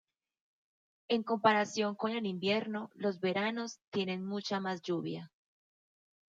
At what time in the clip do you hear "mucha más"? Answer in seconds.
4.25-4.81